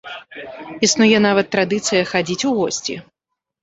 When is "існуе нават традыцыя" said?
0.87-2.09